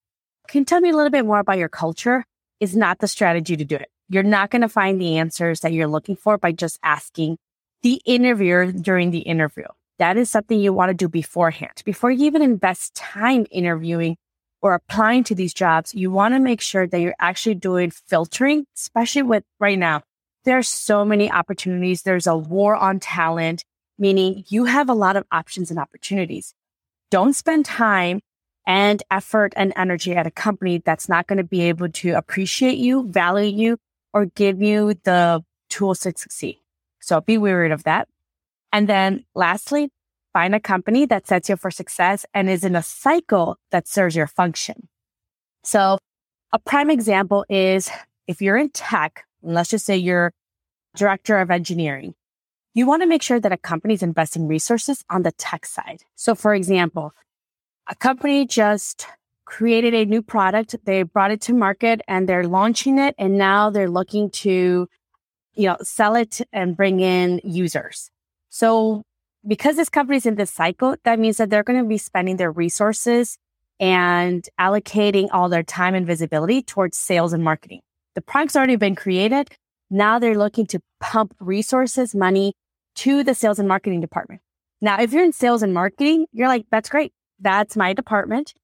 can 0.48 0.60
you 0.60 0.64
tell 0.64 0.80
me 0.80 0.90
a 0.90 0.96
little 0.96 1.10
bit 1.10 1.24
more 1.24 1.38
about 1.38 1.58
your 1.58 1.68
culture? 1.68 2.24
Is 2.60 2.76
not 2.76 2.98
the 2.98 3.08
strategy 3.08 3.56
to 3.56 3.64
do 3.64 3.76
it. 3.76 3.91
You're 4.12 4.22
not 4.22 4.50
going 4.50 4.60
to 4.60 4.68
find 4.68 5.00
the 5.00 5.16
answers 5.16 5.60
that 5.60 5.72
you're 5.72 5.88
looking 5.88 6.16
for 6.16 6.36
by 6.36 6.52
just 6.52 6.78
asking 6.82 7.38
the 7.80 7.98
interviewer 8.04 8.70
during 8.70 9.10
the 9.10 9.20
interview. 9.20 9.64
That 9.98 10.18
is 10.18 10.28
something 10.28 10.60
you 10.60 10.74
want 10.74 10.90
to 10.90 10.94
do 10.94 11.08
beforehand. 11.08 11.80
Before 11.86 12.10
you 12.10 12.26
even 12.26 12.42
invest 12.42 12.94
time 12.94 13.46
interviewing 13.50 14.18
or 14.60 14.74
applying 14.74 15.24
to 15.24 15.34
these 15.34 15.54
jobs, 15.54 15.94
you 15.94 16.10
want 16.10 16.34
to 16.34 16.40
make 16.40 16.60
sure 16.60 16.86
that 16.86 17.00
you're 17.00 17.14
actually 17.18 17.54
doing 17.54 17.90
filtering, 17.90 18.66
especially 18.76 19.22
with 19.22 19.44
right 19.58 19.78
now. 19.78 20.02
There 20.44 20.58
are 20.58 20.62
so 20.62 21.06
many 21.06 21.30
opportunities. 21.30 22.02
There's 22.02 22.26
a 22.26 22.36
war 22.36 22.76
on 22.76 23.00
talent, 23.00 23.64
meaning 23.98 24.44
you 24.48 24.66
have 24.66 24.90
a 24.90 24.94
lot 24.94 25.16
of 25.16 25.24
options 25.32 25.70
and 25.70 25.80
opportunities. 25.80 26.52
Don't 27.10 27.32
spend 27.32 27.64
time 27.64 28.20
and 28.66 29.02
effort 29.10 29.54
and 29.56 29.72
energy 29.74 30.14
at 30.14 30.26
a 30.26 30.30
company 30.30 30.82
that's 30.84 31.08
not 31.08 31.28
going 31.28 31.38
to 31.38 31.44
be 31.44 31.62
able 31.62 31.88
to 31.88 32.10
appreciate 32.10 32.76
you, 32.76 33.08
value 33.08 33.50
you, 33.50 33.78
or 34.12 34.26
give 34.26 34.60
you 34.62 34.94
the 35.04 35.42
tools 35.68 36.00
to 36.00 36.12
succeed. 36.16 36.58
So 37.00 37.20
be 37.20 37.38
wary 37.38 37.70
of 37.70 37.84
that. 37.84 38.08
And 38.72 38.88
then 38.88 39.24
lastly, 39.34 39.90
find 40.32 40.54
a 40.54 40.60
company 40.60 41.06
that 41.06 41.26
sets 41.26 41.48
you 41.48 41.56
for 41.56 41.70
success 41.70 42.24
and 42.32 42.48
is 42.48 42.64
in 42.64 42.76
a 42.76 42.82
cycle 42.82 43.58
that 43.70 43.86
serves 43.86 44.16
your 44.16 44.26
function. 44.26 44.88
So 45.64 45.98
a 46.52 46.58
prime 46.58 46.90
example 46.90 47.44
is 47.48 47.90
if 48.26 48.40
you're 48.40 48.56
in 48.56 48.70
tech, 48.70 49.24
let's 49.42 49.70
just 49.70 49.86
say 49.86 49.96
you're 49.96 50.32
director 50.94 51.38
of 51.38 51.50
engineering, 51.50 52.14
you 52.74 52.86
want 52.86 53.02
to 53.02 53.08
make 53.08 53.22
sure 53.22 53.40
that 53.40 53.52
a 53.52 53.56
company 53.56 53.94
is 53.94 54.02
investing 54.02 54.46
resources 54.46 55.04
on 55.10 55.22
the 55.22 55.32
tech 55.32 55.66
side. 55.66 56.02
So 56.16 56.34
for 56.34 56.54
example, 56.54 57.12
a 57.88 57.94
company 57.94 58.46
just 58.46 59.06
created 59.52 59.92
a 59.92 60.06
new 60.06 60.22
product. 60.22 60.74
They 60.86 61.02
brought 61.02 61.30
it 61.30 61.42
to 61.42 61.52
market 61.52 62.00
and 62.08 62.26
they're 62.26 62.48
launching 62.48 62.98
it. 62.98 63.14
And 63.18 63.36
now 63.36 63.68
they're 63.68 63.90
looking 63.90 64.30
to, 64.30 64.88
you 65.52 65.66
know, 65.68 65.76
sell 65.82 66.16
it 66.16 66.40
and 66.54 66.74
bring 66.74 67.00
in 67.00 67.38
users. 67.44 68.10
So 68.48 69.02
because 69.46 69.76
this 69.76 69.90
company's 69.90 70.24
in 70.24 70.36
this 70.36 70.50
cycle, 70.50 70.96
that 71.04 71.18
means 71.18 71.36
that 71.36 71.50
they're 71.50 71.62
going 71.62 71.82
to 71.82 71.86
be 71.86 71.98
spending 71.98 72.38
their 72.38 72.50
resources 72.50 73.36
and 73.78 74.48
allocating 74.58 75.28
all 75.32 75.50
their 75.50 75.62
time 75.62 75.94
and 75.94 76.06
visibility 76.06 76.62
towards 76.62 76.96
sales 76.96 77.34
and 77.34 77.44
marketing. 77.44 77.80
The 78.14 78.22
product's 78.22 78.56
already 78.56 78.76
been 78.76 78.94
created. 78.94 79.50
Now 79.90 80.18
they're 80.18 80.38
looking 80.38 80.66
to 80.68 80.80
pump 80.98 81.34
resources, 81.40 82.14
money 82.14 82.54
to 82.94 83.22
the 83.22 83.34
sales 83.34 83.58
and 83.58 83.68
marketing 83.68 84.00
department. 84.00 84.40
Now, 84.80 85.02
if 85.02 85.12
you're 85.12 85.24
in 85.24 85.34
sales 85.34 85.62
and 85.62 85.74
marketing, 85.74 86.24
you're 86.32 86.48
like, 86.48 86.64
that's 86.70 86.88
great. 86.88 87.12
That's 87.38 87.76
my 87.76 87.92
department. 87.92 88.54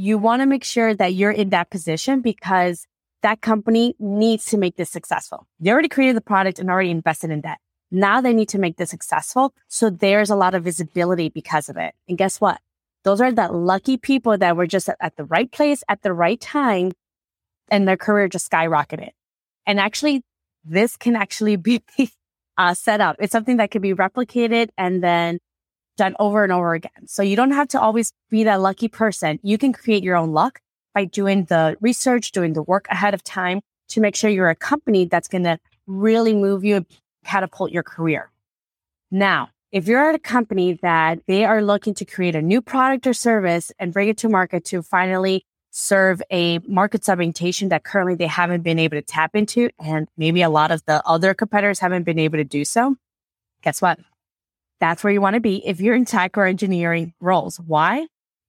You 0.00 0.16
want 0.16 0.42
to 0.42 0.46
make 0.46 0.62
sure 0.62 0.94
that 0.94 1.14
you're 1.14 1.32
in 1.32 1.50
that 1.50 1.70
position 1.70 2.20
because 2.20 2.86
that 3.22 3.40
company 3.40 3.96
needs 3.98 4.44
to 4.44 4.56
make 4.56 4.76
this 4.76 4.90
successful. 4.90 5.48
They 5.58 5.72
already 5.72 5.88
created 5.88 6.16
the 6.16 6.20
product 6.20 6.60
and 6.60 6.70
already 6.70 6.92
invested 6.92 7.32
in 7.32 7.40
that. 7.40 7.58
Now 7.90 8.20
they 8.20 8.32
need 8.32 8.48
to 8.50 8.60
make 8.60 8.76
this 8.76 8.90
successful. 8.90 9.52
So 9.66 9.90
there's 9.90 10.30
a 10.30 10.36
lot 10.36 10.54
of 10.54 10.62
visibility 10.62 11.30
because 11.30 11.68
of 11.68 11.76
it. 11.76 11.96
And 12.08 12.16
guess 12.16 12.40
what? 12.40 12.60
Those 13.02 13.20
are 13.20 13.32
the 13.32 13.48
lucky 13.48 13.96
people 13.96 14.38
that 14.38 14.56
were 14.56 14.68
just 14.68 14.88
at 14.88 15.16
the 15.16 15.24
right 15.24 15.50
place 15.50 15.82
at 15.88 16.02
the 16.02 16.12
right 16.12 16.40
time 16.40 16.92
and 17.66 17.88
their 17.88 17.96
career 17.96 18.28
just 18.28 18.48
skyrocketed. 18.48 19.10
And 19.66 19.80
actually, 19.80 20.22
this 20.64 20.96
can 20.96 21.16
actually 21.16 21.56
be 21.56 21.82
uh, 22.56 22.74
set 22.74 23.00
up. 23.00 23.16
It's 23.18 23.32
something 23.32 23.56
that 23.56 23.72
can 23.72 23.82
be 23.82 23.94
replicated 23.94 24.68
and 24.78 25.02
then 25.02 25.40
done 25.98 26.16
over 26.18 26.42
and 26.42 26.52
over 26.52 26.72
again. 26.72 27.06
So 27.06 27.22
you 27.22 27.36
don't 27.36 27.50
have 27.50 27.68
to 27.68 27.80
always 27.80 28.12
be 28.30 28.44
that 28.44 28.62
lucky 28.62 28.88
person. 28.88 29.38
You 29.42 29.58
can 29.58 29.74
create 29.74 30.02
your 30.02 30.16
own 30.16 30.32
luck 30.32 30.60
by 30.94 31.04
doing 31.04 31.44
the 31.44 31.76
research, 31.82 32.32
doing 32.32 32.54
the 32.54 32.62
work 32.62 32.86
ahead 32.88 33.12
of 33.12 33.22
time 33.22 33.60
to 33.88 34.00
make 34.00 34.16
sure 34.16 34.30
you're 34.30 34.48
a 34.48 34.54
company 34.54 35.04
that's 35.04 35.28
going 35.28 35.44
to 35.44 35.58
really 35.86 36.34
move 36.34 36.64
you 36.64 36.86
catapult 37.24 37.70
your 37.72 37.82
career. 37.82 38.30
Now, 39.10 39.50
if 39.70 39.86
you're 39.86 40.08
at 40.08 40.14
a 40.14 40.18
company 40.18 40.78
that 40.80 41.20
they 41.26 41.44
are 41.44 41.62
looking 41.62 41.92
to 41.94 42.04
create 42.06 42.34
a 42.34 42.40
new 42.40 42.62
product 42.62 43.06
or 43.06 43.12
service 43.12 43.70
and 43.78 43.92
bring 43.92 44.08
it 44.08 44.16
to 44.18 44.28
market 44.28 44.64
to 44.66 44.82
finally 44.82 45.44
serve 45.70 46.22
a 46.30 46.58
market 46.60 47.04
segmentation 47.04 47.68
that 47.68 47.84
currently 47.84 48.14
they 48.14 48.26
haven't 48.26 48.62
been 48.62 48.78
able 48.78 48.96
to 48.96 49.02
tap 49.02 49.36
into, 49.36 49.68
and 49.78 50.08
maybe 50.16 50.40
a 50.40 50.48
lot 50.48 50.70
of 50.70 50.82
the 50.86 51.06
other 51.06 51.34
competitors 51.34 51.78
haven't 51.78 52.04
been 52.04 52.18
able 52.18 52.38
to 52.38 52.44
do 52.44 52.64
so, 52.64 52.96
guess 53.62 53.82
what? 53.82 53.98
That's 54.80 55.02
where 55.02 55.12
you 55.12 55.20
want 55.20 55.34
to 55.34 55.40
be 55.40 55.66
if 55.66 55.80
you're 55.80 55.94
in 55.94 56.04
tech 56.04 56.38
or 56.38 56.46
engineering 56.46 57.14
roles. 57.20 57.58
Why? 57.58 58.06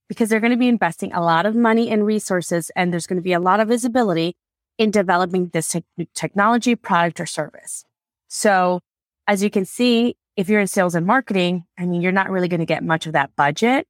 Because 0.08 0.28
they're 0.28 0.40
going 0.40 0.52
to 0.52 0.56
be 0.56 0.68
investing 0.68 1.12
a 1.12 1.20
lot 1.20 1.46
of 1.46 1.54
money 1.54 1.90
and 1.90 2.04
resources, 2.04 2.70
and 2.76 2.92
there's 2.92 3.06
going 3.06 3.18
to 3.18 3.22
be 3.22 3.32
a 3.32 3.40
lot 3.40 3.60
of 3.60 3.68
visibility 3.68 4.36
in 4.78 4.90
developing 4.90 5.48
this 5.48 5.68
te- 5.68 6.08
technology, 6.14 6.74
product, 6.74 7.20
or 7.20 7.26
service. 7.26 7.84
So, 8.28 8.80
as 9.26 9.42
you 9.42 9.50
can 9.50 9.64
see, 9.64 10.16
if 10.36 10.48
you're 10.48 10.60
in 10.60 10.66
sales 10.66 10.94
and 10.94 11.06
marketing, 11.06 11.64
I 11.78 11.84
mean, 11.86 12.00
you're 12.00 12.12
not 12.12 12.30
really 12.30 12.48
going 12.48 12.60
to 12.60 12.66
get 12.66 12.82
much 12.82 13.06
of 13.06 13.12
that 13.12 13.36
budget. 13.36 13.86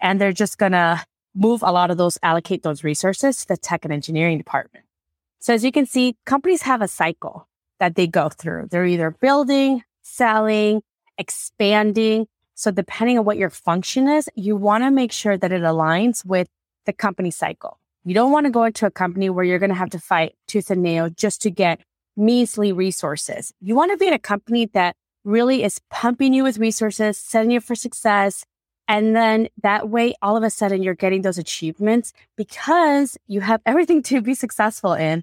And 0.00 0.20
they're 0.20 0.32
just 0.32 0.56
going 0.56 0.72
to 0.72 1.04
move 1.34 1.62
a 1.62 1.72
lot 1.72 1.90
of 1.90 1.96
those, 1.96 2.18
allocate 2.22 2.62
those 2.62 2.84
resources 2.84 3.38
to 3.38 3.48
the 3.48 3.56
tech 3.56 3.84
and 3.84 3.92
engineering 3.92 4.38
department. 4.38 4.84
So 5.40 5.54
as 5.54 5.64
you 5.64 5.72
can 5.72 5.86
see, 5.86 6.16
companies 6.26 6.62
have 6.62 6.82
a 6.82 6.88
cycle 6.88 7.48
that 7.78 7.94
they 7.94 8.06
go 8.06 8.28
through. 8.28 8.68
They're 8.70 8.86
either 8.86 9.10
building, 9.10 9.82
selling, 10.02 10.82
expanding. 11.20 12.26
So 12.54 12.72
depending 12.72 13.18
on 13.18 13.24
what 13.24 13.36
your 13.36 13.50
function 13.50 14.08
is, 14.08 14.28
you 14.34 14.56
want 14.56 14.82
to 14.82 14.90
make 14.90 15.12
sure 15.12 15.38
that 15.38 15.52
it 15.52 15.62
aligns 15.62 16.24
with 16.26 16.48
the 16.86 16.92
company 16.92 17.30
cycle. 17.30 17.78
You 18.04 18.14
don't 18.14 18.32
want 18.32 18.46
to 18.46 18.50
go 18.50 18.64
into 18.64 18.86
a 18.86 18.90
company 18.90 19.30
where 19.30 19.44
you're 19.44 19.58
going 19.58 19.70
to 19.70 19.76
have 19.76 19.90
to 19.90 20.00
fight 20.00 20.34
tooth 20.48 20.70
and 20.70 20.82
nail 20.82 21.10
just 21.10 21.42
to 21.42 21.50
get 21.50 21.80
measly 22.16 22.72
resources. 22.72 23.52
You 23.60 23.76
want 23.76 23.92
to 23.92 23.96
be 23.96 24.08
in 24.08 24.14
a 24.14 24.18
company 24.18 24.66
that 24.72 24.96
really 25.22 25.62
is 25.62 25.80
pumping 25.90 26.32
you 26.32 26.42
with 26.42 26.58
resources, 26.58 27.18
setting 27.18 27.52
you 27.52 27.60
for 27.60 27.74
success, 27.74 28.44
and 28.90 29.14
then 29.14 29.46
that 29.62 29.88
way, 29.88 30.14
all 30.20 30.36
of 30.36 30.42
a 30.42 30.50
sudden, 30.50 30.82
you're 30.82 30.96
getting 30.96 31.22
those 31.22 31.38
achievements 31.38 32.12
because 32.36 33.16
you 33.28 33.40
have 33.40 33.60
everything 33.64 34.02
to 34.10 34.20
be 34.20 34.34
successful 34.34 34.94
in. 34.94 35.22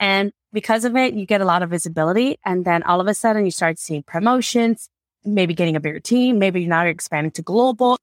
And 0.00 0.32
because 0.52 0.84
of 0.84 0.96
it, 0.96 1.14
you 1.14 1.24
get 1.24 1.40
a 1.40 1.44
lot 1.44 1.62
of 1.62 1.70
visibility. 1.70 2.38
And 2.44 2.64
then 2.64 2.82
all 2.82 3.00
of 3.00 3.06
a 3.06 3.14
sudden, 3.14 3.44
you 3.44 3.52
start 3.52 3.78
seeing 3.78 4.02
promotions, 4.02 4.88
maybe 5.24 5.54
getting 5.54 5.76
a 5.76 5.80
bigger 5.80 6.00
team. 6.00 6.38
Maybe 6.38 6.66
now 6.66 6.82
you're 6.82 6.90
expanding 6.90 7.32
to 7.32 7.42
global 7.42 7.98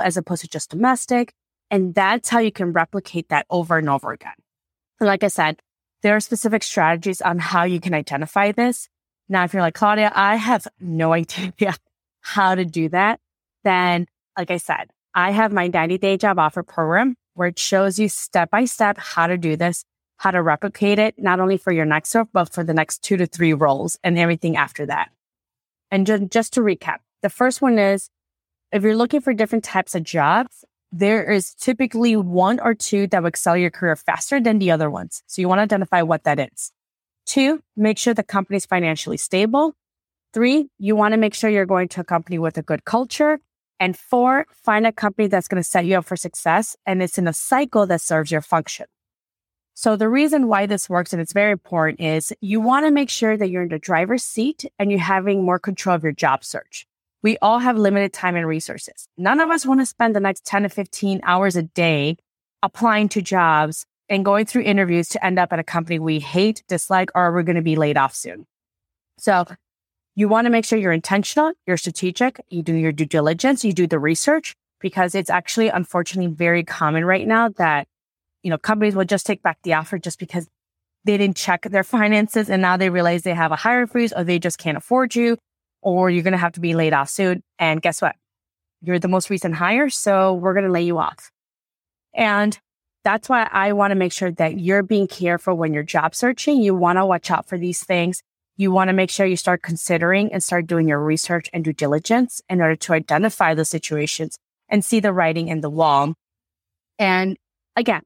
as 0.00 0.16
opposed 0.16 0.42
to 0.42 0.48
just 0.48 0.70
domestic. 0.70 1.32
And 1.70 1.94
that's 1.94 2.28
how 2.28 2.38
you 2.38 2.52
can 2.52 2.72
replicate 2.72 3.28
that 3.30 3.46
over 3.50 3.78
and 3.78 3.88
over 3.88 4.12
again. 4.12 4.34
And 5.00 5.06
like 5.06 5.24
I 5.24 5.28
said, 5.28 5.60
there 6.02 6.14
are 6.14 6.20
specific 6.20 6.62
strategies 6.62 7.20
on 7.20 7.38
how 7.38 7.64
you 7.64 7.80
can 7.80 7.94
identify 7.94 8.52
this. 8.52 8.88
Now, 9.28 9.44
if 9.44 9.52
you're 9.52 9.62
like, 9.62 9.74
Claudia, 9.74 10.12
I 10.14 10.36
have 10.36 10.68
no 10.80 11.12
idea 11.14 11.74
how 12.20 12.54
to 12.54 12.64
do 12.64 12.88
that, 12.88 13.20
then 13.64 14.06
like 14.36 14.50
I 14.50 14.56
said, 14.56 14.90
I 15.14 15.30
have 15.30 15.52
my 15.52 15.68
90 15.68 15.98
day 15.98 16.16
job 16.16 16.38
offer 16.38 16.62
program 16.62 17.14
where 17.34 17.48
it 17.48 17.58
shows 17.58 17.98
you 17.98 18.08
step 18.08 18.50
by 18.50 18.64
step 18.64 18.98
how 18.98 19.26
to 19.26 19.36
do 19.36 19.56
this, 19.56 19.84
how 20.16 20.30
to 20.30 20.42
replicate 20.42 20.98
it, 20.98 21.14
not 21.18 21.40
only 21.40 21.56
for 21.56 21.72
your 21.72 21.84
next 21.84 22.14
role, 22.14 22.28
but 22.32 22.52
for 22.52 22.64
the 22.64 22.74
next 22.74 23.02
two 23.02 23.16
to 23.16 23.26
three 23.26 23.52
roles 23.52 23.98
and 24.02 24.18
everything 24.18 24.56
after 24.56 24.86
that. 24.86 25.10
And 25.90 26.06
just, 26.06 26.24
just 26.30 26.52
to 26.54 26.60
recap, 26.60 26.98
the 27.22 27.30
first 27.30 27.62
one 27.62 27.78
is 27.78 28.10
if 28.72 28.82
you're 28.82 28.96
looking 28.96 29.20
for 29.20 29.32
different 29.32 29.64
types 29.64 29.94
of 29.94 30.02
jobs, 30.02 30.64
there 30.92 31.30
is 31.30 31.54
typically 31.54 32.16
one 32.16 32.60
or 32.60 32.74
two 32.74 33.06
that 33.08 33.22
will 33.22 33.28
excel 33.28 33.56
your 33.56 33.70
career 33.70 33.96
faster 33.96 34.40
than 34.40 34.58
the 34.58 34.70
other 34.70 34.90
ones. 34.90 35.22
So 35.26 35.42
you 35.42 35.48
want 35.48 35.58
to 35.58 35.62
identify 35.62 36.02
what 36.02 36.24
that 36.24 36.38
is. 36.38 36.72
Two, 37.26 37.62
make 37.76 37.98
sure 37.98 38.14
the 38.14 38.22
company 38.22 38.56
is 38.56 38.66
financially 38.66 39.16
stable. 39.16 39.74
Three, 40.32 40.68
you 40.78 40.96
want 40.96 41.12
to 41.12 41.18
make 41.18 41.34
sure 41.34 41.50
you're 41.50 41.66
going 41.66 41.88
to 41.88 42.00
a 42.00 42.04
company 42.04 42.38
with 42.38 42.56
a 42.58 42.62
good 42.62 42.84
culture. 42.84 43.40
And 43.78 43.96
four, 43.96 44.46
find 44.52 44.86
a 44.86 44.92
company 44.92 45.28
that's 45.28 45.48
going 45.48 45.62
to 45.62 45.68
set 45.68 45.84
you 45.84 45.98
up 45.98 46.04
for 46.04 46.16
success 46.16 46.76
and 46.86 47.02
it's 47.02 47.18
in 47.18 47.28
a 47.28 47.32
cycle 47.32 47.86
that 47.86 48.00
serves 48.00 48.30
your 48.30 48.40
function. 48.40 48.86
So 49.78 49.94
the 49.94 50.08
reason 50.08 50.48
why 50.48 50.64
this 50.64 50.88
works 50.88 51.12
and 51.12 51.20
it's 51.20 51.34
very 51.34 51.52
important 51.52 52.00
is 52.00 52.32
you 52.40 52.62
want 52.62 52.86
to 52.86 52.90
make 52.90 53.10
sure 53.10 53.36
that 53.36 53.50
you're 53.50 53.64
in 53.64 53.68
the 53.68 53.78
driver's 53.78 54.24
seat 54.24 54.64
and 54.78 54.90
you're 54.90 54.98
having 54.98 55.44
more 55.44 55.58
control 55.58 55.94
of 55.94 56.02
your 56.02 56.12
job 56.12 56.44
search. 56.44 56.86
We 57.22 57.36
all 57.42 57.58
have 57.58 57.76
limited 57.76 58.14
time 58.14 58.36
and 58.36 58.46
resources. 58.46 59.06
None 59.18 59.38
of 59.38 59.50
us 59.50 59.66
want 59.66 59.80
to 59.80 59.86
spend 59.86 60.16
the 60.16 60.20
next 60.20 60.46
10 60.46 60.62
to 60.62 60.70
15 60.70 61.20
hours 61.24 61.56
a 61.56 61.62
day 61.62 62.16
applying 62.62 63.10
to 63.10 63.20
jobs 63.20 63.84
and 64.08 64.24
going 64.24 64.46
through 64.46 64.62
interviews 64.62 65.10
to 65.10 65.22
end 65.22 65.38
up 65.38 65.52
at 65.52 65.58
a 65.58 65.64
company 65.64 65.98
we 65.98 66.20
hate, 66.20 66.62
dislike, 66.68 67.10
or 67.14 67.30
we're 67.30 67.42
going 67.42 67.56
to 67.56 67.62
be 67.62 67.76
laid 67.76 67.98
off 67.98 68.14
soon. 68.14 68.46
So 69.18 69.44
you 70.14 70.26
want 70.26 70.46
to 70.46 70.50
make 70.50 70.64
sure 70.64 70.78
you're 70.78 70.90
intentional, 70.90 71.52
you're 71.66 71.76
strategic, 71.76 72.40
you 72.48 72.62
do 72.62 72.72
your 72.72 72.92
due 72.92 73.04
diligence, 73.04 73.62
you 73.62 73.74
do 73.74 73.86
the 73.86 73.98
research, 73.98 74.54
because 74.80 75.14
it's 75.14 75.28
actually 75.28 75.68
unfortunately 75.68 76.32
very 76.32 76.64
common 76.64 77.04
right 77.04 77.26
now 77.26 77.50
that, 77.58 77.88
you 78.46 78.50
know, 78.50 78.58
companies 78.58 78.94
will 78.94 79.04
just 79.04 79.26
take 79.26 79.42
back 79.42 79.58
the 79.64 79.74
offer 79.74 79.98
just 79.98 80.20
because 80.20 80.46
they 81.04 81.16
didn't 81.16 81.36
check 81.36 81.62
their 81.62 81.84
finances 81.96 82.48
and 82.48 82.62
now 82.62 82.76
they 82.76 82.90
realize 82.90 83.22
they 83.22 83.34
have 83.34 83.50
a 83.50 83.56
hiring 83.56 83.88
freeze 83.88 84.12
or 84.12 84.22
they 84.22 84.38
just 84.38 84.58
can't 84.58 84.76
afford 84.76 85.16
you 85.16 85.36
or 85.82 86.10
you're 86.10 86.22
going 86.22 86.32
to 86.32 86.38
have 86.38 86.52
to 86.52 86.60
be 86.60 86.74
laid 86.74 86.92
off 86.92 87.08
soon. 87.08 87.42
And 87.58 87.82
guess 87.82 88.00
what? 88.00 88.14
You're 88.82 89.00
the 89.00 89.08
most 89.08 89.30
recent 89.30 89.56
hire. 89.56 89.90
So 89.90 90.34
we're 90.34 90.54
going 90.54 90.66
to 90.66 90.70
lay 90.70 90.84
you 90.84 90.98
off. 90.98 91.32
And 92.14 92.56
that's 93.02 93.28
why 93.28 93.48
I 93.50 93.72
want 93.72 93.90
to 93.90 93.96
make 93.96 94.12
sure 94.12 94.30
that 94.32 94.60
you're 94.60 94.84
being 94.84 95.08
careful 95.08 95.56
when 95.56 95.74
you're 95.74 95.82
job 95.82 96.14
searching. 96.14 96.62
You 96.62 96.76
want 96.76 96.98
to 96.98 97.06
watch 97.06 97.30
out 97.32 97.48
for 97.48 97.58
these 97.58 97.82
things 97.82 98.22
you 98.56 98.72
want 98.72 98.88
to 98.88 98.94
make 98.94 99.10
sure 99.10 99.26
you 99.26 99.36
start 99.36 99.62
considering 99.62 100.32
and 100.32 100.42
start 100.42 100.66
doing 100.66 100.88
your 100.88 100.98
research 100.98 101.50
and 101.52 101.62
due 101.62 101.74
diligence 101.74 102.40
in 102.48 102.60
order 102.60 102.76
to 102.76 102.94
identify 102.94 103.54
the 103.54 103.64
situations 103.64 104.38
and 104.68 104.84
see 104.84 105.00
the 105.00 105.12
writing 105.12 105.48
in 105.48 105.60
the 105.60 105.68
wall. 105.68 106.14
And 106.98 107.36
again, 107.76 108.02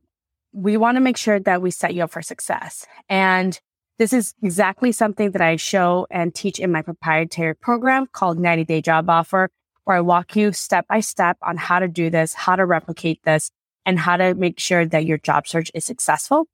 we 0.52 0.76
want 0.76 0.96
to 0.96 1.00
make 1.00 1.16
sure 1.16 1.38
that 1.40 1.62
we 1.62 1.70
set 1.70 1.94
you 1.94 2.04
up 2.04 2.10
for 2.10 2.22
success. 2.22 2.86
And 3.08 3.58
this 3.98 4.12
is 4.12 4.34
exactly 4.42 4.92
something 4.92 5.32
that 5.32 5.42
I 5.42 5.56
show 5.56 6.06
and 6.10 6.34
teach 6.34 6.58
in 6.58 6.72
my 6.72 6.82
proprietary 6.82 7.54
program 7.54 8.06
called 8.06 8.38
90 8.38 8.64
Day 8.64 8.80
Job 8.80 9.10
Offer, 9.10 9.50
where 9.84 9.96
I 9.96 10.00
walk 10.00 10.36
you 10.36 10.52
step 10.52 10.88
by 10.88 11.00
step 11.00 11.36
on 11.42 11.56
how 11.56 11.78
to 11.78 11.88
do 11.88 12.10
this, 12.10 12.34
how 12.34 12.56
to 12.56 12.64
replicate 12.64 13.22
this, 13.24 13.50
and 13.84 13.98
how 13.98 14.16
to 14.16 14.34
make 14.34 14.58
sure 14.58 14.86
that 14.86 15.04
your 15.04 15.18
job 15.18 15.46
search 15.46 15.70
is 15.74 15.84
successful, 15.84 16.46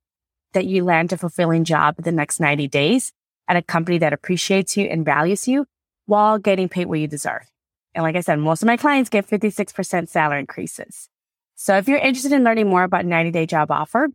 that 0.52 0.66
you 0.66 0.84
land 0.84 1.12
a 1.12 1.16
fulfilling 1.16 1.64
job 1.64 1.96
in 1.98 2.04
the 2.04 2.12
next 2.12 2.40
90 2.40 2.68
days, 2.68 3.12
at 3.48 3.56
a 3.56 3.62
company 3.62 3.98
that 3.98 4.12
appreciates 4.12 4.76
you 4.76 4.86
and 4.86 5.04
values 5.04 5.46
you 5.46 5.66
while 6.06 6.38
getting 6.38 6.68
paid 6.68 6.86
what 6.86 6.98
you 6.98 7.06
deserve. 7.06 7.50
And 7.94 8.02
like 8.02 8.16
I 8.16 8.20
said, 8.20 8.38
most 8.38 8.62
of 8.62 8.66
my 8.66 8.76
clients 8.76 9.08
get 9.08 9.26
56% 9.26 10.08
salary 10.08 10.40
increases. 10.40 11.08
So 11.56 11.76
if 11.76 11.88
you're 11.88 11.98
interested 11.98 12.32
in 12.32 12.44
learning 12.44 12.68
more 12.68 12.84
about 12.84 13.06
90 13.06 13.30
day 13.32 13.46
job 13.46 13.70
offer, 13.70 14.08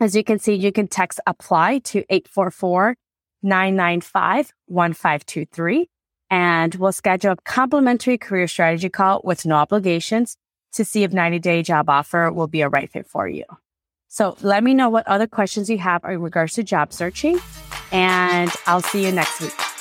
as 0.00 0.16
you 0.16 0.24
can 0.24 0.38
see, 0.38 0.54
you 0.54 0.72
can 0.72 0.88
text 0.88 1.20
apply 1.26 1.78
to 1.78 2.00
844 2.08 2.96
995 3.42 4.52
1523 4.66 5.88
and 6.30 6.74
we'll 6.76 6.92
schedule 6.92 7.32
a 7.32 7.36
complimentary 7.44 8.16
career 8.16 8.48
strategy 8.48 8.88
call 8.88 9.20
with 9.22 9.44
no 9.44 9.56
obligations 9.56 10.36
to 10.72 10.84
see 10.84 11.04
if 11.04 11.12
90 11.12 11.38
day 11.38 11.62
job 11.62 11.90
offer 11.90 12.32
will 12.32 12.46
be 12.46 12.62
a 12.62 12.68
right 12.68 12.90
fit 12.90 13.06
for 13.06 13.28
you. 13.28 13.44
So 14.08 14.36
let 14.40 14.64
me 14.64 14.74
know 14.74 14.88
what 14.88 15.06
other 15.06 15.26
questions 15.26 15.68
you 15.68 15.78
have 15.78 16.04
in 16.04 16.20
regards 16.20 16.54
to 16.54 16.62
job 16.62 16.92
searching 16.92 17.38
and 17.92 18.50
I'll 18.66 18.82
see 18.82 19.04
you 19.04 19.12
next 19.12 19.40
week. 19.40 19.71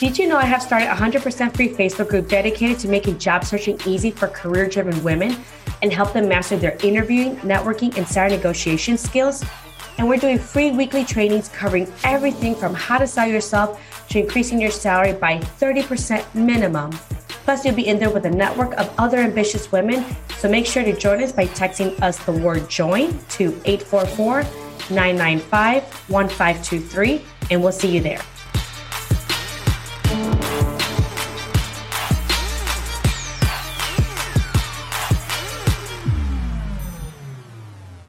Did 0.00 0.16
you 0.16 0.28
know 0.28 0.38
I 0.38 0.46
have 0.46 0.62
started 0.62 0.86
a 0.86 0.94
100% 0.94 1.54
free 1.54 1.68
Facebook 1.68 2.08
group 2.08 2.26
dedicated 2.26 2.78
to 2.78 2.88
making 2.88 3.18
job 3.18 3.44
searching 3.44 3.78
easy 3.84 4.10
for 4.10 4.28
career 4.28 4.66
driven 4.66 5.04
women 5.04 5.36
and 5.82 5.92
help 5.92 6.14
them 6.14 6.26
master 6.26 6.56
their 6.56 6.78
interviewing, 6.82 7.36
networking, 7.40 7.94
and 7.98 8.08
salary 8.08 8.38
negotiation 8.38 8.96
skills? 8.96 9.44
And 9.98 10.08
we're 10.08 10.16
doing 10.16 10.38
free 10.38 10.70
weekly 10.70 11.04
trainings 11.04 11.50
covering 11.50 11.86
everything 12.02 12.54
from 12.54 12.72
how 12.72 12.96
to 12.96 13.06
sell 13.06 13.28
yourself 13.28 13.78
to 14.08 14.20
increasing 14.20 14.58
your 14.58 14.70
salary 14.70 15.12
by 15.12 15.36
30% 15.36 16.34
minimum. 16.34 16.92
Plus, 17.44 17.66
you'll 17.66 17.74
be 17.74 17.86
in 17.86 17.98
there 17.98 18.08
with 18.08 18.24
a 18.24 18.30
network 18.30 18.72
of 18.80 18.90
other 18.96 19.18
ambitious 19.18 19.70
women. 19.70 20.02
So 20.38 20.48
make 20.48 20.64
sure 20.64 20.82
to 20.82 20.96
join 20.96 21.22
us 21.22 21.30
by 21.30 21.44
texting 21.44 22.00
us 22.00 22.18
the 22.24 22.32
word 22.32 22.70
join 22.70 23.18
to 23.36 23.48
844 23.66 24.44
995 24.88 25.82
1523, 26.08 27.22
and 27.50 27.62
we'll 27.62 27.70
see 27.70 27.94
you 27.94 28.00
there. 28.00 28.22